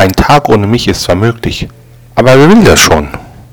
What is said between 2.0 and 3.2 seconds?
aber wer will das schon?